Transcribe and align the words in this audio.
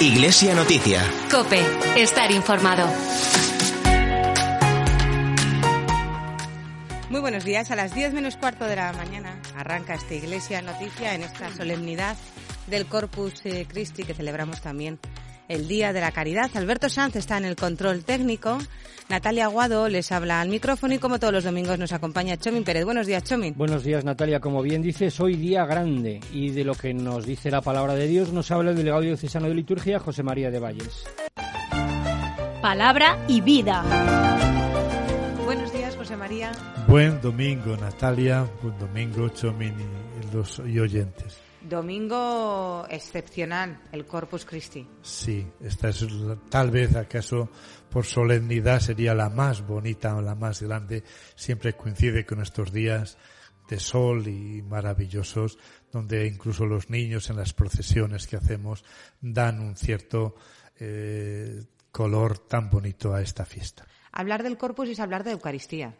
Iglesia 0.00 0.54
Noticia. 0.54 1.02
Cope, 1.30 1.58
estar 1.96 2.30
informado. 2.30 2.86
Muy 7.08 7.20
buenos 7.20 7.46
días. 7.46 7.70
A 7.70 7.76
las 7.76 7.94
10 7.94 8.12
menos 8.12 8.36
cuarto 8.36 8.66
de 8.66 8.76
la 8.76 8.92
mañana 8.92 9.40
arranca 9.56 9.94
esta 9.94 10.12
Iglesia 10.12 10.60
Noticia 10.60 11.14
en 11.14 11.22
esta 11.22 11.50
solemnidad 11.50 12.14
del 12.66 12.84
Corpus 12.84 13.40
eh, 13.44 13.66
Christi 13.66 14.04
que 14.04 14.12
celebramos 14.12 14.60
también 14.60 14.98
el 15.48 15.68
Día 15.68 15.92
de 15.92 16.00
la 16.00 16.12
Caridad. 16.12 16.50
Alberto 16.54 16.88
Sanz 16.88 17.16
está 17.16 17.38
en 17.38 17.44
el 17.44 17.56
control 17.56 18.04
técnico. 18.04 18.58
Natalia 19.08 19.44
Aguado 19.44 19.88
les 19.88 20.10
habla 20.10 20.40
al 20.40 20.48
micrófono 20.48 20.94
y 20.94 20.98
como 20.98 21.20
todos 21.20 21.32
los 21.32 21.44
domingos 21.44 21.78
nos 21.78 21.92
acompaña 21.92 22.36
Chomin 22.36 22.64
Pérez. 22.64 22.84
Buenos 22.84 23.06
días, 23.06 23.22
Chomin. 23.22 23.54
Buenos 23.56 23.84
días, 23.84 24.04
Natalia. 24.04 24.40
Como 24.40 24.62
bien 24.62 24.82
dices, 24.82 25.20
hoy 25.20 25.36
día 25.36 25.64
grande 25.64 26.20
y 26.32 26.50
de 26.50 26.64
lo 26.64 26.74
que 26.74 26.92
nos 26.92 27.24
dice 27.24 27.50
la 27.50 27.60
palabra 27.60 27.94
de 27.94 28.08
Dios 28.08 28.32
nos 28.32 28.50
habla 28.50 28.70
el 28.70 28.76
delegado 28.76 29.02
diocesano 29.02 29.48
de 29.48 29.54
liturgia, 29.54 30.00
José 30.00 30.24
María 30.24 30.50
de 30.50 30.58
Valles. 30.58 31.04
Palabra 32.60 33.16
y 33.28 33.40
vida. 33.40 33.84
Buenos 35.44 35.72
días, 35.72 35.94
José 35.94 36.16
María. 36.16 36.50
Buen 36.88 37.20
domingo, 37.20 37.76
Natalia. 37.76 38.44
Buen 38.60 38.76
domingo, 38.78 39.28
Chomin 39.28 39.74
y 39.78 40.34
los 40.34 40.60
y 40.66 40.80
oyentes. 40.80 41.45
Domingo 41.68 42.86
excepcional, 42.88 43.80
el 43.90 44.06
Corpus 44.06 44.44
Christi. 44.44 44.86
Sí, 45.02 45.46
esta 45.60 45.88
es 45.88 46.06
tal 46.48 46.70
vez 46.70 46.94
acaso 46.94 47.50
por 47.90 48.04
solemnidad 48.04 48.80
sería 48.80 49.14
la 49.14 49.30
más 49.30 49.66
bonita 49.66 50.14
o 50.14 50.22
la 50.22 50.34
más 50.34 50.62
grande. 50.62 51.02
Siempre 51.34 51.74
coincide 51.74 52.24
con 52.24 52.40
estos 52.40 52.72
días 52.72 53.18
de 53.68 53.80
sol 53.80 54.28
y 54.28 54.62
maravillosos, 54.62 55.58
donde 55.90 56.26
incluso 56.26 56.66
los 56.66 56.88
niños 56.88 57.30
en 57.30 57.36
las 57.36 57.52
procesiones 57.52 58.26
que 58.26 58.36
hacemos 58.36 58.84
dan 59.20 59.60
un 59.60 59.76
cierto 59.76 60.36
eh, 60.78 61.64
color 61.90 62.38
tan 62.38 62.70
bonito 62.70 63.12
a 63.12 63.22
esta 63.22 63.44
fiesta. 63.44 63.86
Hablar 64.12 64.42
del 64.42 64.56
Corpus 64.56 64.88
es 64.88 65.00
hablar 65.00 65.24
de 65.24 65.32
Eucaristía. 65.32 65.96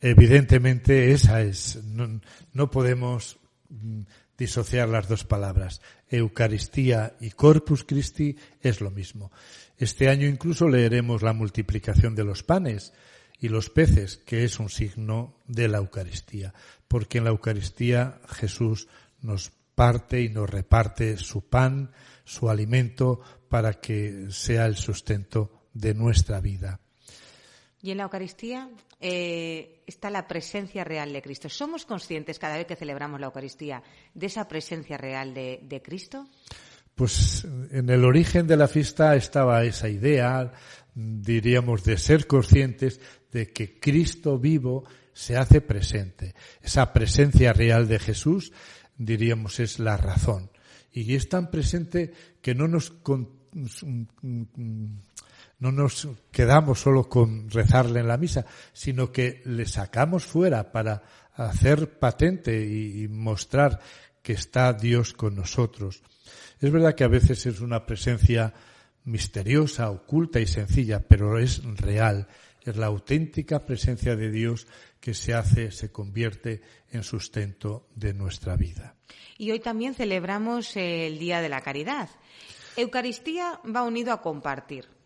Evidentemente 0.00 1.12
esa 1.12 1.42
es, 1.42 1.82
no, 1.84 2.20
no 2.52 2.70
podemos 2.70 3.38
mm, 3.68 4.02
disociar 4.38 4.88
las 4.88 5.08
dos 5.08 5.24
palabras. 5.24 5.82
Eucaristía 6.08 7.16
y 7.20 7.30
Corpus 7.30 7.84
Christi 7.84 8.36
es 8.62 8.80
lo 8.80 8.90
mismo. 8.90 9.32
Este 9.76 10.08
año 10.08 10.26
incluso 10.26 10.68
leeremos 10.68 11.22
la 11.22 11.32
multiplicación 11.32 12.14
de 12.14 12.24
los 12.24 12.42
panes 12.42 12.92
y 13.40 13.48
los 13.48 13.68
peces, 13.68 14.16
que 14.16 14.44
es 14.44 14.58
un 14.58 14.70
signo 14.70 15.36
de 15.46 15.68
la 15.68 15.78
Eucaristía, 15.78 16.54
porque 16.86 17.18
en 17.18 17.24
la 17.24 17.30
Eucaristía 17.30 18.20
Jesús 18.28 18.88
nos 19.20 19.52
parte 19.74 20.22
y 20.22 20.28
nos 20.28 20.48
reparte 20.48 21.16
su 21.18 21.42
pan, 21.48 21.92
su 22.24 22.48
alimento, 22.48 23.20
para 23.48 23.74
que 23.74 24.26
sea 24.30 24.66
el 24.66 24.76
sustento 24.76 25.68
de 25.72 25.94
nuestra 25.94 26.40
vida. 26.40 26.80
Y 27.82 27.92
en 27.92 27.98
la 27.98 28.04
Eucaristía 28.04 28.68
eh, 29.00 29.82
está 29.86 30.10
la 30.10 30.26
presencia 30.26 30.82
real 30.82 31.12
de 31.12 31.22
Cristo. 31.22 31.48
¿Somos 31.48 31.84
conscientes 31.84 32.38
cada 32.38 32.56
vez 32.56 32.66
que 32.66 32.76
celebramos 32.76 33.20
la 33.20 33.26
Eucaristía 33.26 33.82
de 34.14 34.26
esa 34.26 34.48
presencia 34.48 34.96
real 34.96 35.32
de, 35.32 35.82
Cristo? 35.84 36.26
Pues 36.94 37.46
en 37.70 37.88
el 37.88 38.04
origen 38.04 38.48
de 38.48 38.56
la 38.56 38.66
fiesta 38.66 39.14
estaba 39.14 39.62
esa 39.62 39.88
idea, 39.88 40.52
diríamos, 40.94 41.84
de 41.84 41.96
ser 41.96 42.26
conscientes 42.26 43.00
de 43.30 43.52
que 43.52 43.78
Cristo 43.78 44.38
vivo 44.38 44.84
se 45.12 45.36
hace 45.36 45.60
presente. 45.60 46.34
Esa 46.60 46.92
presencia 46.92 47.52
real 47.52 47.86
de 47.86 48.00
Jesús, 48.00 48.52
diríamos, 48.96 49.60
es 49.60 49.78
la 49.78 49.96
razón. 49.96 50.50
Y 50.92 51.14
es 51.14 51.28
tan 51.28 51.50
presente 51.50 52.12
que 52.40 52.56
no 52.56 52.66
nos, 52.66 52.92
no 55.58 55.72
nos 55.72 56.08
quedamos 56.30 56.80
solo 56.80 57.08
con 57.08 57.50
rezarle 57.50 58.00
en 58.00 58.08
la 58.08 58.16
misa, 58.16 58.46
sino 58.72 59.10
que 59.10 59.42
le 59.44 59.66
sacamos 59.66 60.24
fuera 60.24 60.70
para 60.70 61.02
hacer 61.34 61.98
patente 61.98 62.64
y, 62.64 63.08
mostrar 63.08 63.80
que 64.22 64.32
está 64.32 64.72
Dios 64.72 65.12
con 65.12 65.34
nosotros. 65.36 66.02
Es 66.60 66.70
verdad 66.70 66.94
que 66.94 67.04
a 67.04 67.08
veces 67.08 67.46
es 67.46 67.60
una 67.60 67.86
presencia 67.86 68.52
misteriosa, 69.04 69.90
oculta 69.90 70.40
y 70.40 70.46
sencilla, 70.46 71.00
pero 71.00 71.38
es 71.38 71.62
real. 71.76 72.28
Es 72.62 72.76
la 72.76 72.86
auténtica 72.86 73.64
presencia 73.64 74.16
de 74.16 74.30
Dios 74.30 74.66
que 75.00 75.14
se 75.14 75.32
hace, 75.32 75.70
se 75.70 75.90
convierte 75.90 76.60
en 76.90 77.02
sustento 77.02 77.88
de 77.94 78.12
nuestra 78.12 78.56
vida. 78.56 78.96
Y 79.38 79.52
hoy 79.52 79.60
también 79.60 79.94
celebramos 79.94 80.76
el 80.76 81.18
Día 81.18 81.40
de 81.40 81.48
la 81.48 81.62
Caridad. 81.62 82.10
Eucaristía 82.76 83.60
va 83.64 83.84
unido 83.84 84.12
a 84.12 84.20
compartir. 84.20 84.97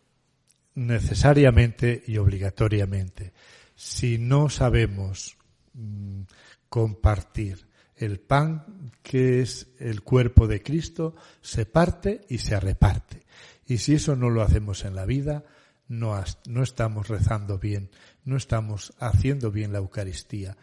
Necesariamente 0.75 2.03
y 2.07 2.17
obligatoriamente. 2.19 3.33
Si 3.75 4.19
no 4.19 4.49
sabemos 4.49 5.37
mm, 5.75 6.23
compartir 6.69 7.67
el 7.97 8.21
pan 8.21 8.93
que 9.03 9.43
es 9.43 9.69
el 9.79 10.03
cuerpo 10.03 10.47
de 10.47 10.63
Cristo, 10.63 11.15
se 11.41 11.67
parte 11.67 12.23
y 12.29 12.39
se 12.39 12.59
reparte. 12.59 13.25
Y 13.67 13.79
si 13.79 13.95
eso 13.95 14.17
no 14.17 14.31
lo 14.31 14.43
hacemos 14.43 14.85
en 14.85 14.97
la 14.97 15.07
vida, 15.07 15.45
no, 15.89 16.23
no 16.49 16.63
estamos 16.63 17.09
rezando 17.09 17.59
bien, 17.59 17.91
no 18.25 18.37
estamos 18.37 18.93
haciendo 18.99 19.51
bien 19.51 19.73
la 19.73 19.79
Eucaristía. 19.79 20.57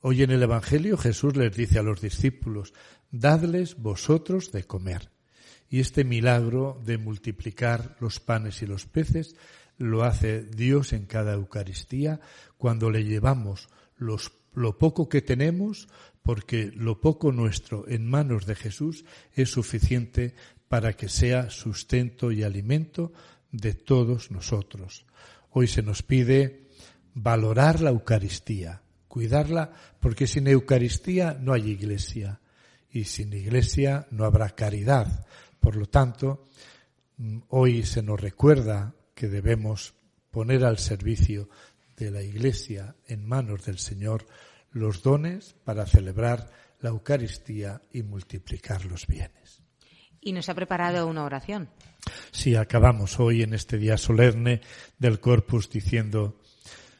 Hoy 0.00 0.22
en 0.22 0.30
el 0.30 0.42
Evangelio 0.42 0.96
Jesús 0.96 1.36
les 1.36 1.54
dice 1.54 1.78
a 1.78 1.82
los 1.82 2.00
discípulos, 2.00 2.72
dadles 3.10 3.76
vosotros 3.76 4.52
de 4.52 4.64
comer. 4.64 5.10
Y 5.70 5.80
este 5.80 6.04
milagro 6.04 6.82
de 6.84 6.98
multiplicar 6.98 7.96
los 8.00 8.18
panes 8.18 8.60
y 8.60 8.66
los 8.66 8.86
peces 8.86 9.36
lo 9.78 10.02
hace 10.02 10.42
Dios 10.42 10.92
en 10.92 11.06
cada 11.06 11.32
Eucaristía 11.32 12.20
cuando 12.58 12.90
le 12.90 13.04
llevamos 13.04 13.68
los- 13.96 14.32
lo 14.52 14.76
poco 14.78 15.08
que 15.08 15.22
tenemos, 15.22 15.88
porque 16.22 16.72
lo 16.74 17.00
poco 17.00 17.32
nuestro 17.32 17.88
en 17.88 18.06
manos 18.06 18.46
de 18.46 18.56
Jesús 18.56 19.04
es 19.32 19.50
suficiente 19.50 20.34
para 20.68 20.92
que 20.94 21.08
sea 21.08 21.50
sustento 21.50 22.32
y 22.32 22.42
alimento 22.42 23.12
de 23.52 23.74
todos 23.74 24.30
nosotros. 24.30 25.06
Hoy 25.50 25.66
se 25.66 25.82
nos 25.82 26.02
pide 26.02 26.66
valorar 27.14 27.80
la 27.80 27.90
Eucaristía, 27.90 28.82
cuidarla, 29.08 29.72
porque 30.00 30.26
sin 30.26 30.46
Eucaristía 30.46 31.38
no 31.40 31.52
hay 31.52 31.70
iglesia 31.70 32.40
y 32.92 33.04
sin 33.04 33.32
iglesia 33.32 34.06
no 34.10 34.24
habrá 34.24 34.50
caridad. 34.50 35.26
Por 35.60 35.76
lo 35.76 35.86
tanto, 35.86 36.44
mm, 37.18 37.38
hoy 37.48 37.84
se 37.84 38.02
nos 38.02 38.20
recuerda 38.20 38.94
que 39.14 39.28
debemos 39.28 39.94
poner 40.30 40.64
al 40.64 40.78
servicio 40.78 41.48
de 41.96 42.10
la 42.10 42.22
iglesia 42.22 42.96
en 43.06 43.26
manos 43.26 43.64
del 43.66 43.78
Señor 43.78 44.26
los 44.72 45.02
dones 45.02 45.54
para 45.64 45.86
celebrar 45.86 46.50
la 46.80 46.90
Eucaristía 46.90 47.82
y 47.92 48.02
multiplicar 48.02 48.86
los 48.86 49.06
bienes. 49.06 49.62
Y 50.20 50.32
nos 50.32 50.48
ha 50.48 50.54
preparado 50.54 51.06
una 51.06 51.24
oración. 51.24 51.68
Si 52.30 52.54
acabamos 52.54 53.18
hoy 53.20 53.42
en 53.42 53.54
este 53.54 53.78
día 53.78 53.96
solemne 53.96 54.60
del 54.98 55.20
Corpus 55.20 55.68
diciendo, 55.70 56.40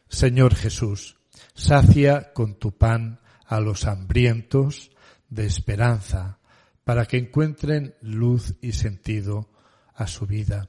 Señor 0.08 0.54
Jesús, 0.54 1.16
sacia 1.54 2.32
con 2.32 2.58
tu 2.58 2.76
pan 2.76 3.20
a 3.46 3.60
los 3.60 3.86
hambrientos 3.86 4.90
de 5.28 5.46
esperanza, 5.46 6.39
para 6.84 7.06
que 7.06 7.18
encuentren 7.18 7.94
luz 8.00 8.54
y 8.60 8.72
sentido 8.72 9.48
a 9.94 10.06
su 10.06 10.26
vida. 10.26 10.68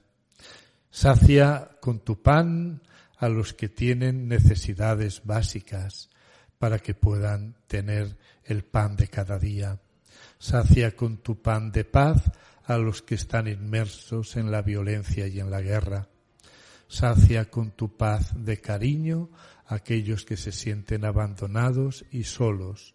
Sacia 0.90 1.78
con 1.80 2.00
tu 2.00 2.22
pan 2.22 2.82
a 3.18 3.30
los 3.30 3.54
que 3.54 3.70
tienen 3.70 4.28
necesidades 4.28 5.22
básicas, 5.24 6.10
para 6.58 6.80
que 6.80 6.94
puedan 6.94 7.56
tener 7.66 8.18
el 8.44 8.64
pan 8.64 8.96
de 8.96 9.08
cada 9.08 9.40
día. 9.40 9.80
Sacia 10.38 10.96
con 10.96 11.18
tu 11.18 11.42
pan 11.42 11.72
de 11.72 11.86
paz 11.86 12.22
a 12.66 12.78
los 12.78 13.02
que 13.02 13.16
están 13.16 13.48
inmersos 13.48 14.36
en 14.36 14.52
la 14.52 14.62
violencia 14.62 15.28
y 15.28 15.40
en 15.40 15.50
la 15.50 15.62
guerra. 15.62 16.08
Sacia 16.88 17.50
con 17.50 17.72
tu 17.72 17.98
paz 17.98 18.34
de 18.36 18.62
cariño 18.62 19.30
a 19.66 19.76
aquellos 19.76 20.26
que 20.26 20.38
se 20.38 20.52
sienten 20.52 21.06
abandonados 21.06 22.06
y 22.12 22.26
solos. 22.26 22.94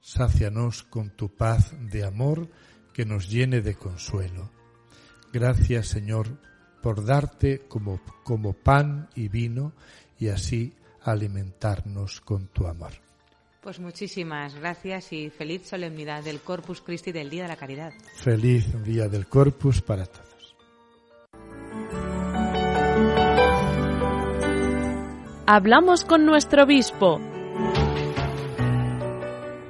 Sácianos 0.00 0.82
con 0.82 1.10
tu 1.10 1.34
paz 1.36 1.74
de 1.90 2.04
amor 2.04 2.48
que 2.92 3.04
nos 3.04 3.28
llene 3.28 3.60
de 3.60 3.74
consuelo. 3.74 4.50
Gracias, 5.32 5.88
Señor, 5.88 6.40
por 6.82 7.04
darte 7.04 7.66
como, 7.68 8.00
como 8.24 8.52
pan 8.54 9.08
y 9.14 9.28
vino 9.28 9.72
y 10.18 10.28
así 10.28 10.74
alimentarnos 11.02 12.20
con 12.20 12.48
tu 12.48 12.66
amor. 12.66 12.92
Pues 13.60 13.80
muchísimas 13.80 14.54
gracias 14.54 15.12
y 15.12 15.30
feliz 15.30 15.66
solemnidad 15.66 16.22
del 16.22 16.40
Corpus 16.40 16.80
Christi 16.80 17.12
del 17.12 17.28
Día 17.28 17.42
de 17.42 17.48
la 17.48 17.56
Caridad. 17.56 17.92
Feliz 18.16 18.82
día 18.84 19.08
del 19.08 19.26
Corpus 19.26 19.82
para 19.82 20.06
todos. 20.06 20.56
Hablamos 25.46 26.04
con 26.04 26.24
nuestro 26.24 26.64
obispo. 26.64 27.20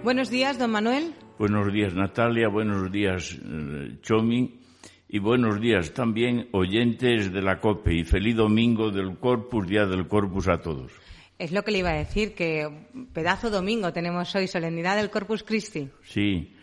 Buenos 0.05 0.31
días, 0.31 0.59
don 0.59 0.71
Manuel. 0.71 1.13
Buenos 1.39 1.73
días 1.73 1.95
Natalia, 1.95 2.49
buenos 2.49 2.91
días 2.91 3.39
eh, 3.45 3.99
Chomi. 4.01 4.61
y 5.09 5.19
buenos 5.19 5.61
días 5.61 5.93
también 5.93 6.49
oyentes 6.53 7.33
de 7.33 7.43
la 7.43 7.61
COPE 7.61 7.95
y 7.95 8.05
feliz 8.05 8.37
domingo 8.37 8.91
del 8.91 9.19
Corpus, 9.19 9.67
Día 9.67 9.87
del 9.87 10.07
Corpus 10.07 10.49
a 10.49 10.63
todos. 10.63 10.93
Es 11.39 11.53
lo 11.53 11.63
que 11.63 11.71
le 11.73 11.79
iba 11.79 11.91
a 11.91 11.95
decir, 11.95 12.35
que 12.35 12.69
pedazo 13.13 13.51
domingo 13.51 13.93
tenemos 13.93 14.35
hoy, 14.35 14.47
solemnidad 14.49 14.97
del 14.97 15.11
Corpus 15.11 15.43
Christi. 15.43 15.89
Sí, 16.03 16.55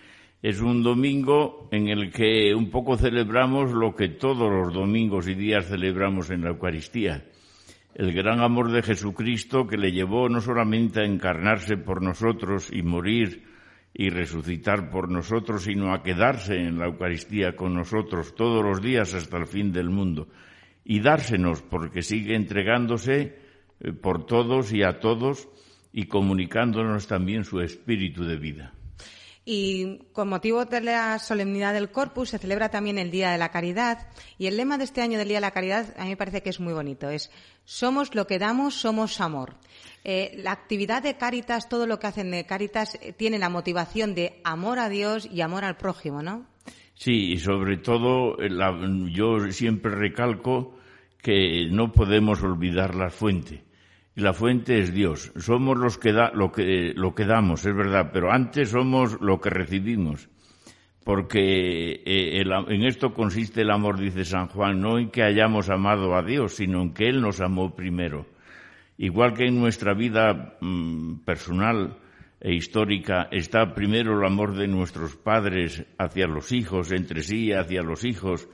es 0.42 0.60
un 0.60 0.84
domingo 0.84 1.70
en 1.72 1.88
el 1.88 2.12
que 2.12 2.54
un 2.54 2.70
poco 2.70 2.98
celebramos 2.98 3.72
lo 3.72 3.96
que 3.96 4.10
todos 4.10 4.52
los 4.52 4.74
domingos 4.74 5.28
y 5.28 5.36
días 5.36 5.68
celebramos 5.68 6.30
en 6.30 6.42
la 6.42 6.50
Eucaristía. 6.50 7.26
El 7.96 8.14
gran 8.14 8.42
amor 8.42 8.72
de 8.72 8.84
Jesucristo 8.84 9.66
que 9.66 9.78
le 9.78 9.92
llevó 9.92 10.30
no 10.30 10.42
solamente 10.42 11.00
a 11.00 11.06
encarnarse 11.06 11.78
por 11.78 12.04
nosotros 12.04 12.70
y 12.72 12.84
morir, 12.84 13.44
y 13.98 14.10
resucitar 14.10 14.90
por 14.90 15.10
nosotros, 15.10 15.64
sino 15.64 15.94
a 15.94 16.04
quedarse 16.04 16.58
en 16.58 16.78
la 16.78 16.86
Eucaristía 16.86 17.56
con 17.56 17.74
nosotros 17.74 18.36
todos 18.36 18.64
los 18.64 18.82
días 18.82 19.14
hasta 19.14 19.38
el 19.38 19.48
fin 19.48 19.72
del 19.72 19.90
mundo 19.90 20.28
y 20.86 21.00
dársenos 21.00 21.64
porque 21.64 22.04
sigue 22.04 22.36
entregándose 22.36 23.40
eh, 23.80 23.92
por 23.92 24.26
todos 24.26 24.72
y 24.72 24.84
a 24.84 25.00
todos 25.00 25.50
y 25.92 26.06
comunicándonos 26.06 27.08
también 27.08 27.44
su 27.44 27.60
espíritu 27.60 28.24
de 28.24 28.38
vida. 28.38 28.75
Y 29.48 30.00
con 30.12 30.28
motivo 30.28 30.66
de 30.66 30.82
la 30.82 31.20
solemnidad 31.20 31.74
del 31.74 31.92
Corpus 31.92 32.30
se 32.30 32.40
celebra 32.40 32.70
también 32.70 32.98
el 32.98 33.12
Día 33.12 33.30
de 33.30 33.38
la 33.38 33.50
Caridad. 33.50 34.08
Y 34.40 34.48
el 34.48 34.58
lema 34.58 34.80
de 34.80 34.86
este 34.86 35.02
año 35.02 35.20
del 35.20 35.28
Día 35.28 35.38
de 35.38 35.42
la 35.42 35.52
Caridad 35.52 35.94
a 35.98 36.04
mí 36.04 36.10
me 36.10 36.18
parece 36.18 36.42
que 36.42 36.50
es 36.50 36.60
muy 36.60 36.74
bonito. 36.74 37.10
Es 37.10 37.30
somos 37.64 38.16
lo 38.16 38.26
que 38.26 38.40
damos, 38.40 38.74
somos 38.74 39.22
amor. 39.22 39.54
Eh, 40.04 40.34
la 40.38 40.52
actividad 40.52 41.04
de 41.04 41.18
Caritas, 41.18 41.70
todo 41.70 41.86
lo 41.86 42.00
que 42.00 42.08
hacen 42.08 42.32
de 42.32 42.46
Caritas, 42.46 42.98
eh, 43.02 43.14
tiene 43.14 43.38
la 43.38 43.50
motivación 43.50 44.16
de 44.16 44.42
amor 44.44 44.80
a 44.80 44.90
Dios 44.90 45.30
y 45.32 45.42
amor 45.42 45.64
al 45.64 45.78
prójimo, 45.78 46.24
¿no? 46.24 46.48
Sí, 46.96 47.34
y 47.34 47.38
sobre 47.38 47.78
todo 47.78 48.42
eh, 48.42 48.50
yo 49.12 49.52
siempre 49.52 49.92
recalco 49.92 50.76
que 51.22 51.68
no 51.70 51.92
podemos 51.92 52.42
olvidar 52.42 52.96
la 52.96 53.10
fuente 53.10 53.65
y 54.16 54.22
la 54.22 54.34
fuente 54.34 54.80
es 54.80 54.94
Dios. 54.94 55.32
Somos 55.36 55.78
los 55.78 55.98
que 55.98 56.14
da, 56.14 56.32
lo 56.34 56.52
que 56.52 56.94
lo 56.96 57.14
que 57.14 57.26
damos, 57.26 57.66
es 57.66 57.76
verdad, 57.76 58.12
pero 58.14 58.32
antes 58.32 58.70
somos 58.70 59.20
lo 59.20 59.42
que 59.42 59.50
recibimos. 59.50 60.30
Porque 61.04 62.02
eh, 62.06 62.42
en 62.42 62.84
esto 62.84 63.14
consiste 63.14 63.62
el 63.62 63.70
amor, 63.70 64.00
dice 64.00 64.26
San 64.26 64.48
Juan, 64.48 64.82
no 64.82 64.98
en 64.98 65.12
que 65.12 65.22
hayamos 65.22 65.70
amado 65.70 66.16
a 66.16 66.24
Dios, 66.24 66.56
sino 66.56 66.82
en 66.82 66.94
que 66.94 67.08
Él 67.10 67.22
nos 67.22 67.42
amó 67.42 67.76
primero. 67.76 68.26
Igual 68.98 69.34
que 69.34 69.46
en 69.46 69.60
nuestra 69.60 69.94
vida 69.94 70.58
mm, 70.62 71.18
personal 71.26 71.98
e 72.40 72.56
histórica 72.56 73.28
está 73.32 73.76
primero 73.76 74.18
el 74.18 74.26
amor 74.26 74.56
de 74.56 74.68
nuestros 74.68 75.16
padres 75.16 75.86
hacia 75.98 76.26
los 76.26 76.52
hijos, 76.52 76.92
entre 76.92 77.22
sí, 77.22 77.52
hacia 77.52 77.82
los 77.82 78.04
hijos, 78.06 78.48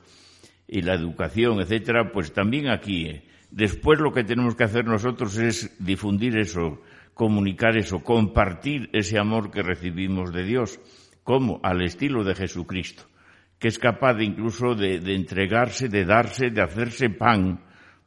y 0.68 0.81
la 0.81 0.96
educación, 0.96 1.60
etcétera, 1.60 2.12
pues 2.12 2.34
también 2.34 2.69
aquí 2.69 3.06
eh, 3.06 3.24
Después 3.51 4.00
lo 4.00 4.13
que 4.13 4.24
tenemos 4.24 4.56
que 4.56 4.63
hacer 4.63 4.86
nosotros 4.86 5.38
es 5.38 5.75
difundir 5.77 6.38
eso, 6.38 6.81
comunicar 7.13 7.77
eso, 7.77 8.00
compartir 8.00 8.89
ese 8.94 9.19
amor 9.19 9.51
que 9.51 9.62
recibimos 9.62 10.31
de 10.31 10.45
Dios, 10.45 10.80
como 11.24 11.59
al 11.62 11.81
estilo 11.81 12.24
de 12.24 12.33
Jesucristo, 12.33 13.03
que 13.59 13.68
es 13.68 13.77
capaz 13.77 14.13
de 14.15 14.24
incluso 14.24 14.74
de, 14.74 14.95
entregarse, 15.13 15.89
de 15.89 16.06
darse, 16.06 16.50
de 16.50 16.62
hacerse 16.62 17.09
pan 17.09 17.62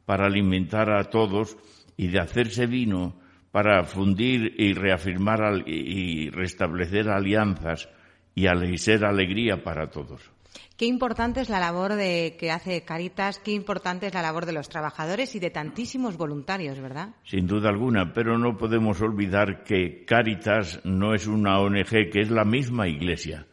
para 0.05 0.25
alimentar 0.25 0.89
a 0.91 1.03
todos 1.05 1.57
y 1.95 2.07
de 2.07 2.19
hacerse 2.19 2.65
vino 2.65 3.21
para 3.51 3.83
fundir 3.83 4.53
y 4.57 4.73
reafirmar 4.73 5.63
y 5.67 6.29
restablecer 6.31 7.07
alianzas 7.07 7.87
y 8.33 8.77
ser 8.77 9.05
alegría 9.05 9.63
para 9.63 9.91
todos. 9.91 10.34
Qué 10.77 10.85
importante 10.85 11.41
es 11.41 11.49
la 11.49 11.59
labor 11.59 11.95
de, 11.95 12.35
que 12.39 12.51
hace 12.51 12.83
Caritas, 12.83 13.39
qué 13.39 13.51
importante 13.51 14.07
es 14.07 14.13
la 14.13 14.21
labor 14.21 14.45
de 14.45 14.53
los 14.53 14.69
trabajadores 14.69 15.35
y 15.35 15.39
de 15.39 15.49
tantísimos 15.49 16.17
voluntarios, 16.17 16.79
¿verdad? 16.79 17.15
Sin 17.23 17.47
duda 17.47 17.69
alguna, 17.69 18.13
pero 18.13 18.37
no 18.37 18.57
podemos 18.57 19.01
olvidar 19.01 19.63
que 19.63 20.03
Caritas 20.05 20.81
no 20.83 21.13
es 21.13 21.27
una 21.27 21.59
ONG, 21.59 22.09
que 22.11 22.21
es 22.21 22.29
la 22.29 22.43
misma 22.43 22.87
Iglesia. 22.87 23.47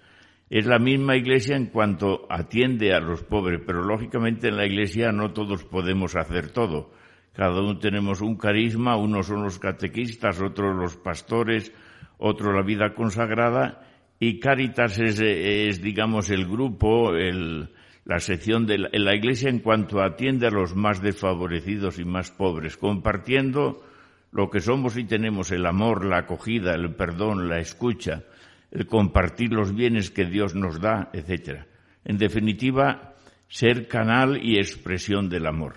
Es 0.50 0.66
la 0.66 0.78
misma 0.78 1.16
Iglesia 1.16 1.56
en 1.56 1.66
cuanto 1.66 2.26
atiende 2.28 2.92
a 2.92 3.00
los 3.00 3.22
pobres, 3.22 3.60
pero 3.66 3.82
lógicamente 3.82 4.48
en 4.48 4.56
la 4.56 4.66
Iglesia 4.66 5.12
no 5.12 5.32
todos 5.32 5.64
podemos 5.64 6.16
hacer 6.16 6.50
todo. 6.50 6.90
Cada 7.32 7.60
uno 7.60 7.78
tenemos 7.78 8.20
un 8.20 8.36
carisma, 8.36 8.96
unos 8.96 9.26
son 9.26 9.44
los 9.44 9.58
catequistas, 9.58 10.42
otros 10.42 10.76
los 10.76 10.96
pastores, 10.96 11.72
otro 12.18 12.52
la 12.52 12.62
vida 12.62 12.94
consagrada, 12.94 13.91
y 14.24 14.38
Caritas 14.38 15.00
es, 15.00 15.82
digamos, 15.82 16.30
el 16.30 16.46
grupo, 16.46 17.10
la 17.10 18.20
sección 18.20 18.66
de 18.66 18.78
la, 18.78 19.16
Iglesia 19.16 19.50
en 19.50 19.58
cuanto 19.58 20.00
atiende 20.00 20.46
a 20.46 20.52
los 20.52 20.76
más 20.76 21.02
desfavorecidos 21.02 21.98
y 21.98 22.04
más 22.04 22.30
pobres, 22.30 22.76
compartiendo 22.76 23.82
lo 24.30 24.48
que 24.48 24.60
somos 24.60 24.96
y 24.96 25.02
tenemos, 25.02 25.50
el 25.50 25.66
amor, 25.66 26.04
la 26.04 26.18
acogida, 26.18 26.72
el 26.72 26.94
perdón, 26.94 27.48
la 27.48 27.58
escucha, 27.58 28.22
el 28.70 28.86
compartir 28.86 29.52
los 29.52 29.74
bienes 29.74 30.12
que 30.12 30.26
Dios 30.26 30.54
nos 30.54 30.80
da, 30.80 31.10
etc. 31.12 31.64
En 32.04 32.16
definitiva, 32.16 33.14
ser 33.48 33.88
canal 33.88 34.38
y 34.40 34.58
expresión 34.58 35.30
del 35.30 35.46
amor. 35.46 35.74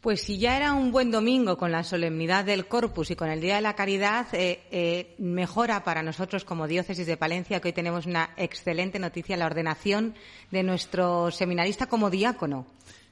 Pues 0.00 0.22
si 0.22 0.38
ya 0.38 0.56
era 0.56 0.72
un 0.72 0.92
buen 0.92 1.10
domingo 1.10 1.58
con 1.58 1.70
la 1.70 1.82
solemnidad 1.82 2.46
del 2.46 2.66
Corpus 2.66 3.10
y 3.10 3.16
con 3.16 3.28
el 3.28 3.42
Día 3.42 3.56
de 3.56 3.60
la 3.60 3.74
Caridad, 3.74 4.26
eh, 4.32 4.60
eh, 4.70 5.14
mejora 5.18 5.84
para 5.84 6.02
nosotros 6.02 6.42
como 6.46 6.66
diócesis 6.66 7.06
de 7.06 7.18
Palencia 7.18 7.60
que 7.60 7.68
hoy 7.68 7.74
tenemos 7.74 8.06
una 8.06 8.30
excelente 8.38 8.98
noticia, 8.98 9.36
la 9.36 9.44
ordenación 9.44 10.14
de 10.50 10.62
nuestro 10.62 11.30
seminarista 11.30 11.86
como 11.86 12.08
diácono. 12.08 12.66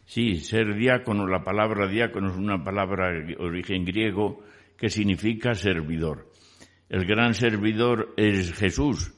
Sí, 0.06 0.36
ser 0.36 0.74
diácono, 0.76 1.26
la 1.26 1.44
palabra 1.44 1.86
diácono 1.86 2.30
es 2.30 2.38
una 2.38 2.64
palabra 2.64 3.12
de 3.12 3.36
origen 3.38 3.84
griego 3.84 4.42
que 4.78 4.88
significa 4.88 5.54
servidor. 5.54 6.32
El 6.88 7.04
gran 7.04 7.34
servidor 7.34 8.14
es 8.16 8.54
Jesús, 8.54 9.12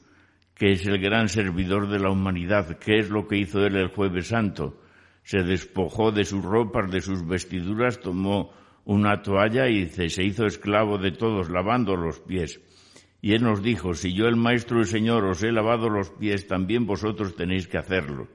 que 0.55 0.73
es 0.73 0.85
el 0.87 0.99
gran 0.99 1.29
servidor 1.29 1.87
de 1.87 1.99
la 1.99 2.11
humanidad, 2.11 2.77
que 2.79 2.99
es 2.99 3.09
lo 3.09 3.29
que 3.29 3.37
hizo 3.37 3.65
él 3.65 3.77
el 3.77 3.95
jueves 3.95 4.27
santo 4.27 4.80
se 5.23 5.43
despojó 5.43 6.11
de 6.11 6.25
sus 6.25 6.43
ropas, 6.43 6.91
de 6.91 7.01
sus 7.01 7.25
vestiduras, 7.25 7.99
tomó 7.99 8.51
una 8.85 9.21
toalla 9.21 9.67
y 9.69 9.87
se 9.89 10.23
hizo 10.23 10.45
esclavo 10.45 10.97
de 10.97 11.11
todos, 11.11 11.49
lavando 11.49 11.95
los 11.95 12.19
pies. 12.19 12.59
Y 13.21 13.33
él 13.33 13.43
nos 13.43 13.61
dijo, 13.61 13.93
si 13.93 14.13
yo 14.13 14.25
el 14.27 14.35
Maestro 14.35 14.81
y 14.81 14.85
Señor 14.85 15.25
os 15.25 15.43
he 15.43 15.51
lavado 15.51 15.89
los 15.89 16.09
pies, 16.09 16.47
también 16.47 16.87
vosotros 16.87 17.35
tenéis 17.35 17.67
que 17.67 17.77
hacerlo. 17.77 18.27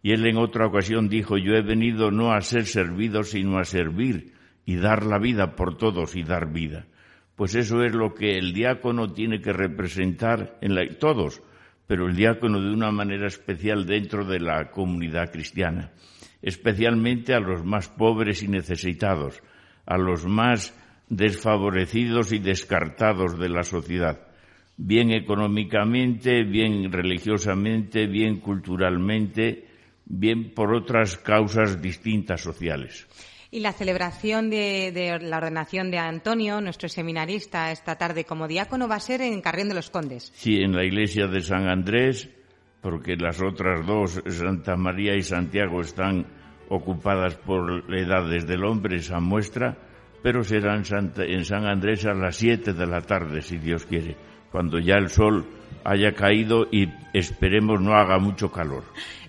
Y 0.00 0.12
él 0.12 0.24
en 0.26 0.36
otra 0.36 0.66
ocasión 0.66 1.08
dijo, 1.08 1.36
yo 1.36 1.54
he 1.54 1.62
venido 1.62 2.12
no 2.12 2.32
a 2.32 2.40
ser 2.40 2.66
servido, 2.66 3.24
sino 3.24 3.58
a 3.58 3.64
servir 3.64 4.34
y 4.64 4.76
dar 4.76 5.04
la 5.04 5.18
vida 5.18 5.56
por 5.56 5.76
todos 5.76 6.14
y 6.14 6.22
dar 6.22 6.52
vida. 6.52 6.86
Pues 7.34 7.56
eso 7.56 7.82
es 7.82 7.94
lo 7.94 8.14
que 8.14 8.38
el 8.38 8.52
diácono 8.52 9.12
tiene 9.12 9.40
que 9.40 9.52
representar 9.52 10.56
en 10.60 10.76
la, 10.76 10.88
todos, 10.98 11.42
pero 11.88 12.06
el 12.06 12.14
diácono 12.14 12.60
de 12.60 12.72
una 12.72 12.92
manera 12.92 13.26
especial 13.26 13.86
dentro 13.86 14.24
de 14.24 14.38
la 14.38 14.70
comunidad 14.70 15.32
cristiana 15.32 15.90
especialmente 16.42 17.34
a 17.34 17.40
los 17.40 17.64
más 17.64 17.88
pobres 17.88 18.42
y 18.42 18.48
necesitados, 18.48 19.42
a 19.86 19.98
los 19.98 20.26
más 20.26 20.74
desfavorecidos 21.08 22.32
y 22.32 22.38
descartados 22.38 23.38
de 23.38 23.48
la 23.48 23.62
sociedad, 23.62 24.28
bien 24.76 25.10
económicamente, 25.10 26.44
bien 26.44 26.92
religiosamente, 26.92 28.06
bien 28.06 28.40
culturalmente, 28.40 29.66
bien 30.04 30.54
por 30.54 30.74
otras 30.74 31.16
causas 31.16 31.80
distintas 31.80 32.40
sociales. 32.40 33.06
Y 33.50 33.60
la 33.60 33.72
celebración 33.72 34.50
de, 34.50 35.18
la 35.22 35.38
ordenación 35.38 35.90
de 35.90 35.98
Antonio, 35.98 36.60
nuestro 36.60 36.88
seminarista, 36.90 37.72
esta 37.72 37.96
tarde 37.96 38.24
como 38.24 38.46
diácono, 38.46 38.88
va 38.88 38.96
a 38.96 39.00
ser 39.00 39.22
en 39.22 39.40
Carrión 39.40 39.68
de 39.68 39.74
los 39.74 39.88
Condes. 39.88 40.32
Sí, 40.36 40.56
en 40.56 40.76
la 40.76 40.84
iglesia 40.84 41.26
de 41.28 41.40
San 41.40 41.66
Andrés, 41.66 42.28
porque 42.80 43.16
las 43.16 43.42
otras 43.42 43.86
dos, 43.86 44.22
Santa 44.26 44.76
María 44.76 45.14
y 45.16 45.22
Santiago, 45.22 45.80
están 45.80 46.26
ocupadas 46.68 47.36
por 47.36 47.84
edades 47.92 48.46
del 48.46 48.64
hombre, 48.64 48.96
esa 48.96 49.20
muestra, 49.20 49.76
pero 50.22 50.44
serán 50.44 50.82
en 51.16 51.44
San 51.44 51.66
Andrés 51.66 52.06
a 52.06 52.14
las 52.14 52.36
siete 52.36 52.72
de 52.72 52.86
la 52.86 53.00
tarde, 53.00 53.42
si 53.42 53.58
Dios 53.58 53.86
quiere, 53.86 54.16
cuando 54.50 54.78
ya 54.78 54.96
el 54.96 55.08
sol 55.08 55.46
haya 55.84 56.12
caído 56.12 56.66
y 56.70 56.88
esperemos 57.14 57.80
no 57.80 57.94
haga 57.94 58.18
mucho 58.18 58.50
calor. 58.50 58.84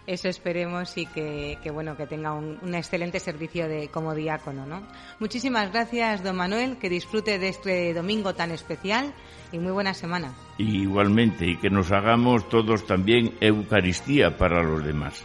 Eso 0.10 0.28
esperemos 0.28 0.98
y 0.98 1.06
que, 1.06 1.60
bueno 1.72 1.96
que 1.96 2.08
tenga 2.08 2.34
un, 2.34 2.58
un, 2.64 2.74
excelente 2.74 3.20
servicio 3.20 3.68
de 3.68 3.90
como 3.90 4.16
diácono, 4.16 4.66
¿no? 4.66 4.82
Muchísimas 5.20 5.72
gracias, 5.72 6.24
don 6.24 6.36
Manuel, 6.36 6.80
que 6.80 6.90
disfrute 6.90 7.38
de 7.38 7.50
este 7.50 7.94
domingo 7.94 8.34
tan 8.34 8.50
especial 8.50 9.14
y 9.52 9.60
muy 9.60 9.72
buena 9.72 9.94
semana. 9.94 10.34
Y 10.58 10.82
igualmente, 10.82 11.46
y 11.46 11.58
que 11.58 11.70
nos 11.70 11.92
hagamos 11.92 12.50
todos 12.50 12.88
también 12.88 13.36
Eucaristía 13.40 14.36
para 14.36 14.64
los 14.64 14.84
demás. 14.84 15.24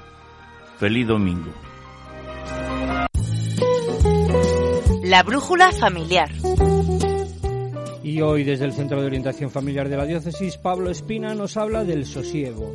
Feliz 0.76 1.06
domingo. 1.06 1.50
La 5.02 5.22
brújula 5.22 5.72
familiar. 5.72 6.30
Y 8.02 8.20
hoy 8.20 8.44
desde 8.44 8.66
el 8.66 8.74
Centro 8.74 9.00
de 9.00 9.06
Orientación 9.06 9.50
Familiar 9.50 9.88
de 9.88 9.96
la 9.96 10.04
Diócesis, 10.04 10.58
Pablo 10.58 10.90
Espina 10.90 11.34
nos 11.34 11.56
habla 11.56 11.84
del 11.84 12.04
sosiego. 12.04 12.70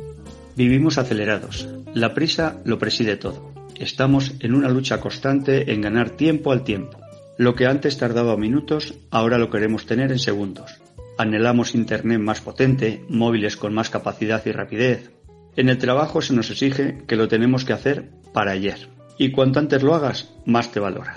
Vivimos 0.56 0.98
acelerados. 0.98 1.68
La 1.94 2.14
prisa 2.14 2.60
lo 2.64 2.78
preside 2.78 3.16
todo. 3.16 3.52
Estamos 3.76 4.34
en 4.40 4.54
una 4.54 4.68
lucha 4.68 5.00
constante 5.00 5.72
en 5.72 5.80
ganar 5.80 6.10
tiempo 6.10 6.52
al 6.52 6.64
tiempo. 6.64 6.98
Lo 7.38 7.54
que 7.54 7.66
antes 7.66 7.96
tardaba 7.96 8.36
minutos, 8.36 8.94
ahora 9.10 9.38
lo 9.38 9.48
queremos 9.48 9.86
tener 9.86 10.12
en 10.12 10.18
segundos. 10.18 10.80
Anhelamos 11.16 11.74
Internet 11.74 12.18
más 12.18 12.40
potente, 12.40 13.04
móviles 13.08 13.56
con 13.56 13.72
más 13.72 13.90
capacidad 13.90 14.42
y 14.44 14.52
rapidez. 14.52 15.10
En 15.56 15.68
el 15.68 15.78
trabajo 15.78 16.20
se 16.20 16.34
nos 16.34 16.50
exige 16.50 16.98
que 17.06 17.16
lo 17.16 17.28
tenemos 17.28 17.64
que 17.64 17.72
hacer 17.72 18.10
para 18.32 18.52
ayer. 18.52 18.88
Y 19.18 19.30
cuanto 19.30 19.58
antes 19.58 19.82
lo 19.82 19.94
hagas, 19.94 20.34
más 20.44 20.72
te 20.72 20.80
valoran. 20.80 21.16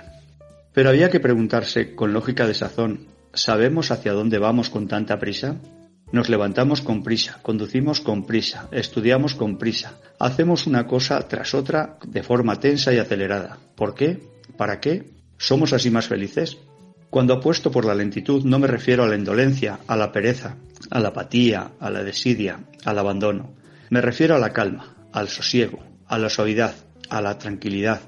Pero 0.74 0.90
había 0.90 1.10
que 1.10 1.20
preguntarse, 1.20 1.96
con 1.96 2.13
lógica 2.13 2.48
de 2.48 2.54
sazón, 2.54 3.08
¿sabemos 3.34 3.92
hacia 3.92 4.13
dónde 4.13 4.40
vamos 4.40 4.70
con 4.70 4.88
tanta 4.88 5.20
prisa? 5.20 5.58
Nos 6.13 6.29
levantamos 6.29 6.82
con 6.82 7.01
prisa, 7.01 7.39
conducimos 7.41 8.00
con 8.00 8.27
prisa, 8.27 8.67
estudiamos 8.72 9.34
con 9.34 9.58
prisa, 9.58 9.98
hacemos 10.20 10.67
una 10.67 10.86
cosa 10.86 11.27
tras 11.27 11.55
otra 11.55 11.98
de 12.05 12.22
forma 12.22 12.60
tensa 12.60 12.93
y 12.93 13.00
acelerada. 13.00 13.58
¿Por 13.74 13.96
qué? 13.96 14.22
¿Para 14.55 14.79
qué? 14.79 15.10
¿Somos 15.39 15.74
así 15.74 15.89
más 15.89 16.05
felices? 16.05 16.60
Cuando 17.10 17.34
apuesto 17.34 17.72
por 17.72 17.86
la 17.86 17.96
lentitud 17.96 18.43
no 18.43 18.60
me 18.60 18.67
refiero 18.67 19.03
a 19.03 19.08
la 19.08 19.15
indolencia, 19.15 19.79
a 19.88 19.96
la 19.98 20.12
pereza, 20.12 20.55
a 20.91 21.00
la 21.00 21.08
apatía, 21.08 21.72
a 21.79 21.89
la 21.89 22.03
desidia, 22.03 22.60
al 22.86 23.00
abandono. 23.00 23.55
Me 23.89 24.00
refiero 24.00 24.36
a 24.36 24.39
la 24.39 24.53
calma, 24.53 24.93
al 25.13 25.29
sosiego, 25.29 25.84
a 26.05 26.20
la 26.20 26.29
suavidad, 26.29 26.75
a 27.10 27.22
la 27.22 27.39
tranquilidad. 27.39 28.01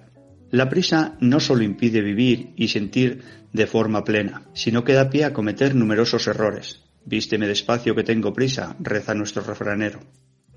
La 0.51 0.69
prisa 0.69 1.15
no 1.21 1.39
solo 1.39 1.63
impide 1.63 2.01
vivir 2.01 2.53
y 2.55 2.67
sentir 2.67 3.23
de 3.51 3.65
forma 3.65 4.03
plena, 4.03 4.43
sino 4.53 4.83
que 4.83 4.93
da 4.93 5.09
pie 5.09 5.25
a 5.25 5.33
cometer 5.33 5.73
numerosos 5.73 6.27
errores. 6.27 6.84
Vísteme 7.05 7.47
despacio 7.47 7.93
que 7.95 8.03
tengo 8.03 8.33
prisa, 8.33 8.75
reza 8.79 9.13
nuestro 9.13 9.43
refranero. 9.43 9.99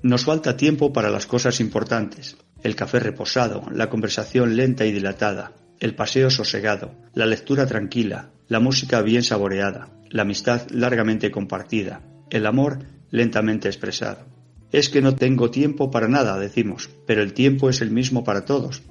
Nos 0.03 0.25
falta 0.25 0.57
tiempo 0.57 0.93
para 0.93 1.11
las 1.11 1.27
cosas 1.27 1.61
importantes, 1.61 2.37
el 2.63 2.75
café 2.75 3.01
reposado, 3.01 3.65
la 3.71 3.91
conversación 3.91 4.57
lenta 4.57 4.87
y 4.87 4.93
dilatada, 4.93 5.53
el 5.79 5.95
paseo 5.95 6.31
sosegado, 6.31 6.95
la 7.13 7.27
lectura 7.27 7.67
tranquila, 7.67 8.31
la 8.49 8.61
música 8.61 9.03
bien 9.03 9.23
saboreada, 9.23 9.91
la 10.09 10.23
amistad 10.23 10.63
largamente 10.71 11.31
compartida, 11.31 12.01
el 12.31 12.47
amor 12.47 12.79
lentamente 13.11 13.69
expresado. 13.69 14.25
Es 14.73 14.89
que 14.89 15.03
no 15.03 15.15
tengo 15.15 15.51
tiempo 15.51 15.91
para 15.91 16.09
nada, 16.09 16.39
decimos, 16.39 16.91
pero 17.07 17.23
el 17.23 17.33
tiempo 17.33 17.69
es 17.69 17.81
el 17.81 17.91
mismo 17.91 18.25
para 18.25 18.45
todos. 18.45 18.83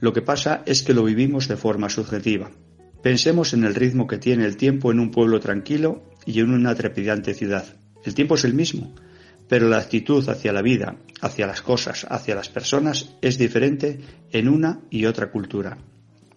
Lo 0.00 0.12
que 0.12 0.22
pasa 0.22 0.62
es 0.66 0.82
que 0.82 0.94
lo 0.94 1.04
vivimos 1.04 1.46
de 1.46 1.56
forma 1.56 1.88
subjetiva. 1.88 2.50
Pensemos 3.02 3.52
en 3.52 3.64
el 3.64 3.74
ritmo 3.74 4.06
que 4.06 4.18
tiene 4.18 4.46
el 4.46 4.56
tiempo 4.56 4.90
en 4.90 4.98
un 4.98 5.10
pueblo 5.10 5.38
tranquilo 5.40 6.02
y 6.26 6.40
en 6.40 6.50
una 6.52 6.74
trepidante 6.74 7.34
ciudad. 7.34 7.64
El 8.04 8.14
tiempo 8.14 8.34
es 8.34 8.44
el 8.44 8.54
mismo, 8.54 8.94
pero 9.48 9.68
la 9.68 9.78
actitud 9.78 10.28
hacia 10.28 10.52
la 10.52 10.62
vida, 10.62 10.96
hacia 11.20 11.46
las 11.46 11.62
cosas, 11.62 12.06
hacia 12.08 12.34
las 12.34 12.48
personas 12.48 13.10
es 13.22 13.38
diferente 13.38 14.00
en 14.32 14.48
una 14.48 14.80
y 14.90 15.06
otra 15.06 15.30
cultura. 15.30 15.78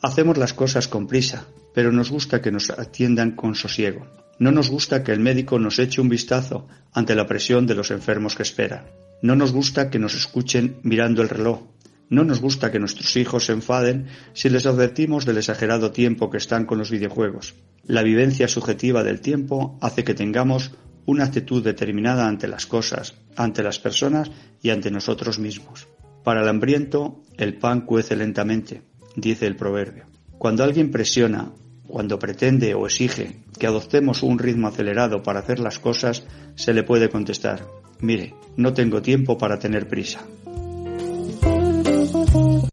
Hacemos 0.01 0.37
las 0.37 0.53
cosas 0.53 0.87
con 0.87 1.07
prisa, 1.07 1.45
pero 1.73 1.91
nos 1.91 2.11
gusta 2.11 2.41
que 2.41 2.51
nos 2.51 2.69
atiendan 2.69 3.31
con 3.31 3.55
sosiego. 3.55 4.05
No 4.39 4.51
nos 4.51 4.69
gusta 4.69 5.03
que 5.03 5.11
el 5.11 5.19
médico 5.19 5.57
nos 5.57 5.79
eche 5.79 6.01
un 6.01 6.09
vistazo 6.09 6.67
ante 6.93 7.15
la 7.15 7.25
presión 7.25 7.65
de 7.65 7.75
los 7.75 7.89
enfermos 7.91 8.35
que 8.35 8.43
esperan. 8.43 8.85
No 9.21 9.35
nos 9.35 9.51
gusta 9.51 9.89
que 9.89 9.97
nos 9.97 10.13
escuchen 10.13 10.77
mirando 10.83 11.23
el 11.23 11.29
reloj. 11.29 11.61
No 12.09 12.23
nos 12.23 12.39
gusta 12.39 12.71
que 12.71 12.79
nuestros 12.79 13.15
hijos 13.17 13.45
se 13.45 13.53
enfaden 13.53 14.07
si 14.33 14.49
les 14.49 14.65
advertimos 14.65 15.25
del 15.25 15.37
exagerado 15.37 15.91
tiempo 15.91 16.29
que 16.29 16.37
están 16.37 16.65
con 16.65 16.77
los 16.77 16.89
videojuegos. 16.89 17.55
La 17.83 18.01
vivencia 18.01 18.47
subjetiva 18.47 19.03
del 19.03 19.19
tiempo 19.19 19.77
hace 19.81 20.03
que 20.03 20.13
tengamos 20.13 20.71
una 21.05 21.25
actitud 21.25 21.63
determinada 21.63 22.27
ante 22.27 22.47
las 22.47 22.65
cosas, 22.65 23.15
ante 23.35 23.63
las 23.63 23.79
personas 23.79 24.31
y 24.61 24.69
ante 24.69 24.91
nosotros 24.91 25.39
mismos. 25.39 25.87
Para 26.23 26.41
el 26.41 26.49
hambriento, 26.49 27.23
el 27.37 27.57
pan 27.57 27.81
cuece 27.81 28.15
lentamente, 28.15 28.81
dice 29.15 29.47
el 29.47 29.55
proverbio. 29.55 30.05
Cuando 30.37 30.63
alguien 30.63 30.91
presiona, 30.91 31.51
cuando 31.87 32.19
pretende 32.19 32.73
o 32.73 32.85
exige 32.85 33.37
que 33.57 33.67
adoptemos 33.67 34.23
un 34.23 34.37
ritmo 34.37 34.67
acelerado 34.67 35.23
para 35.23 35.39
hacer 35.39 35.59
las 35.59 35.79
cosas, 35.79 36.23
se 36.55 36.73
le 36.73 36.83
puede 36.83 37.09
contestar, 37.09 37.65
mire, 37.99 38.35
no 38.57 38.73
tengo 38.73 39.01
tiempo 39.01 39.37
para 39.37 39.59
tener 39.59 39.87
prisa. 39.87 40.25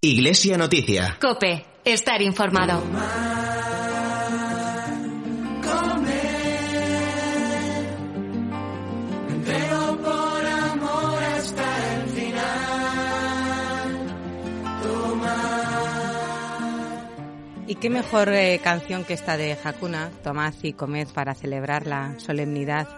Iglesia 0.05 0.59
Noticia. 0.59 1.17
Cope, 1.19 1.65
estar 1.83 2.21
informado. 2.21 2.83
Y 17.67 17.77
qué 17.77 17.89
mejor 17.89 18.29
eh, 18.29 18.61
canción 18.63 19.05
que 19.05 19.15
esta 19.15 19.39
de 19.39 19.57
Hakuna, 19.65 20.11
Tomad 20.23 20.53
y 20.63 20.75
comed 20.75 21.09
para 21.15 21.35
celebrar 21.35 21.87
la 21.87 22.21
solemnidad 22.21 22.89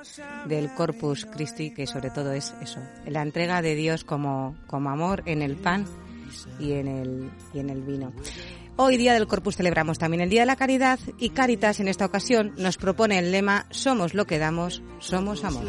del 0.47 0.75
Corpus 0.75 1.25
Christi, 1.25 1.73
que 1.73 1.87
sobre 1.87 2.11
todo 2.11 2.33
es 2.33 2.53
eso, 2.61 2.81
la 3.07 3.23
entrega 3.23 3.63
de 3.63 3.77
Dios 3.77 4.03
como, 4.03 4.57
como 4.67 4.91
amor 4.91 5.23
en 5.27 5.43
el 5.43 5.55
pan 5.55 5.87
y 6.59 6.73
en 6.73 6.89
el, 6.89 7.31
y 7.53 7.59
en 7.61 7.71
el 7.71 7.83
vino. 7.83 8.13
Hoy 8.77 8.99
día 8.99 9.15
del 9.15 9.27
Corpus 9.27 9.57
celebramos 9.57 9.99
también 9.99 10.21
el 10.21 10.29
Día 10.29 10.43
de 10.43 10.47
la 10.47 10.57
Caridad 10.57 10.99
y 11.19 11.31
Caritas 11.31 11.81
en 11.81 11.89
esta 11.89 12.05
ocasión 12.05 12.53
nos 12.59 12.77
propone 12.77 13.19
el 13.19 13.33
lema 13.33 13.67
Somos 13.71 14.13
lo 14.13 14.27
que 14.27 14.39
damos, 14.39 14.83
somos 14.99 15.45
amor. 15.45 15.65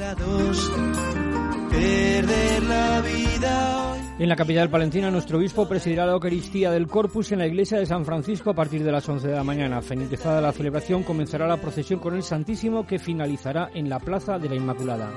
En 4.19 4.29
la 4.29 4.35
capital 4.35 4.69
palentina, 4.69 5.11
nuestro 5.11 5.37
obispo 5.37 5.69
presidirá 5.69 6.05
la 6.05 6.13
Eucaristía 6.13 6.71
del 6.71 6.87
Corpus 6.87 7.31
en 7.31 7.39
la 7.39 7.47
iglesia 7.47 7.77
de 7.77 7.85
San 7.85 8.03
Francisco 8.03 8.49
a 8.49 8.55
partir 8.55 8.83
de 8.83 8.91
las 8.91 9.07
11 9.07 9.27
de 9.27 9.35
la 9.35 9.43
mañana. 9.43 9.81
Finalizada 9.81 10.41
la 10.41 10.51
celebración, 10.51 11.03
comenzará 11.03 11.47
la 11.47 11.61
procesión 11.61 11.99
con 11.99 12.15
el 12.15 12.23
Santísimo 12.23 12.85
que 12.87 12.97
finalizará 12.97 13.69
en 13.73 13.89
la 13.89 13.99
Plaza 13.99 14.39
de 14.39 14.49
la 14.49 14.55
Inmaculada. 14.55 15.11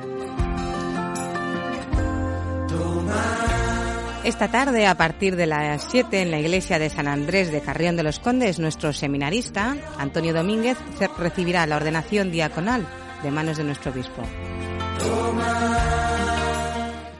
Esta 4.22 4.48
tarde, 4.48 4.86
a 4.86 4.96
partir 4.96 5.34
de 5.34 5.46
las 5.46 5.84
7, 5.90 6.20
en 6.20 6.30
la 6.30 6.38
iglesia 6.38 6.78
de 6.78 6.90
San 6.90 7.08
Andrés 7.08 7.50
de 7.50 7.62
Carrión 7.62 7.96
de 7.96 8.02
los 8.02 8.18
Condes, 8.18 8.58
nuestro 8.58 8.92
seminarista, 8.92 9.76
Antonio 9.98 10.34
Domínguez, 10.34 10.76
recibirá 11.18 11.66
la 11.66 11.76
ordenación 11.76 12.30
diaconal 12.30 12.86
de 13.22 13.30
manos 13.30 13.56
de 13.56 13.64
nuestro 13.64 13.92
obispo. 13.92 14.22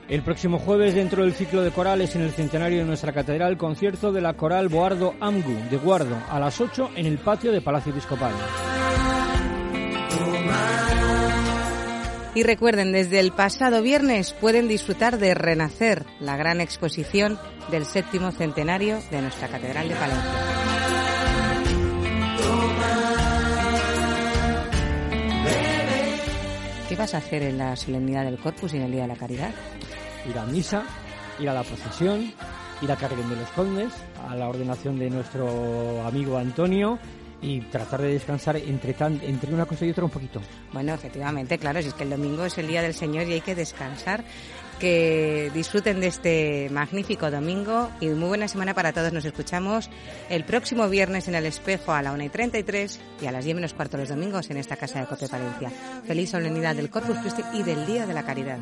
El 0.08 0.22
próximo 0.22 0.58
jueves, 0.58 0.94
dentro 0.94 1.22
del 1.22 1.32
ciclo 1.32 1.62
de 1.62 1.70
corales 1.70 2.16
en 2.16 2.22
el 2.22 2.32
centenario 2.32 2.80
de 2.80 2.84
nuestra 2.84 3.12
catedral, 3.12 3.56
concierto 3.56 4.12
de 4.12 4.20
la 4.20 4.34
coral 4.34 4.68
Boardo 4.68 5.14
Amgu 5.20 5.56
de 5.70 5.78
Guardo 5.78 6.18
a 6.28 6.38
las 6.38 6.60
8 6.60 6.90
en 6.96 7.06
el 7.06 7.18
patio 7.18 7.50
de 7.50 7.62
Palacio 7.62 7.92
Episcopal. 7.92 8.32
Y 12.32 12.44
recuerden, 12.44 12.92
desde 12.92 13.18
el 13.18 13.32
pasado 13.32 13.82
viernes 13.82 14.32
pueden 14.32 14.68
disfrutar 14.68 15.18
de 15.18 15.34
Renacer, 15.34 16.06
la 16.20 16.36
gran 16.36 16.60
exposición 16.60 17.38
del 17.72 17.84
séptimo 17.84 18.30
centenario 18.30 19.00
de 19.10 19.20
nuestra 19.20 19.48
Catedral 19.48 19.88
de 19.88 19.94
Palencia. 19.96 20.30
¿Qué 26.88 26.96
vas 26.96 27.14
a 27.14 27.18
hacer 27.18 27.42
en 27.42 27.58
la 27.58 27.74
solemnidad 27.74 28.24
del 28.24 28.38
Corpus 28.38 28.74
y 28.74 28.76
en 28.76 28.84
el 28.84 28.92
Día 28.92 29.02
de 29.02 29.08
la 29.08 29.16
Caridad? 29.16 29.50
Ir 30.28 30.38
a 30.38 30.46
misa, 30.46 30.84
ir 31.40 31.48
a 31.48 31.54
la 31.54 31.64
procesión, 31.64 32.32
ir 32.80 32.92
a 32.92 32.96
Carmen 32.96 33.28
de 33.28 33.36
los 33.36 33.50
Condes, 33.50 33.92
a 34.28 34.36
la 34.36 34.48
ordenación 34.48 35.00
de 35.00 35.10
nuestro 35.10 36.06
amigo 36.06 36.38
Antonio 36.38 37.00
y 37.42 37.60
tratar 37.62 38.02
de 38.02 38.12
descansar 38.12 38.56
entre, 38.56 38.94
tan, 38.94 39.20
entre 39.22 39.52
una 39.52 39.66
cosa 39.66 39.86
y 39.86 39.90
otra 39.90 40.04
un 40.04 40.10
poquito. 40.10 40.40
Bueno, 40.72 40.94
efectivamente, 40.94 41.58
claro, 41.58 41.80
si 41.80 41.88
es 41.88 41.94
que 41.94 42.04
el 42.04 42.10
domingo 42.10 42.44
es 42.44 42.58
el 42.58 42.66
día 42.66 42.82
del 42.82 42.94
Señor 42.94 43.26
y 43.28 43.34
hay 43.34 43.40
que 43.40 43.54
descansar. 43.54 44.24
Que 44.78 45.50
disfruten 45.52 46.00
de 46.00 46.06
este 46.06 46.70
magnífico 46.70 47.30
domingo 47.30 47.90
y 48.00 48.06
muy 48.06 48.28
buena 48.28 48.48
semana 48.48 48.72
para 48.72 48.94
todos. 48.94 49.12
Nos 49.12 49.26
escuchamos 49.26 49.90
el 50.30 50.44
próximo 50.44 50.88
viernes 50.88 51.28
en 51.28 51.34
el 51.34 51.44
espejo 51.44 51.92
a 51.92 52.00
la 52.00 52.12
1 52.12 52.24
y 52.24 52.28
33 52.30 52.98
y 53.20 53.26
a 53.26 53.32
las 53.32 53.44
10 53.44 53.56
menos 53.56 53.74
cuarto 53.74 53.98
los 53.98 54.08
domingos 54.08 54.48
en 54.48 54.56
esta 54.56 54.76
casa 54.76 55.00
de 55.00 55.06
Cope 55.06 55.28
Palencia. 55.28 55.70
Feliz 56.06 56.30
solemnidad 56.30 56.74
del 56.76 56.88
Corpus 56.88 57.18
Christi 57.18 57.42
y 57.52 57.62
del 57.62 57.84
Día 57.84 58.06
de 58.06 58.14
la 58.14 58.24
Caridad. 58.24 58.58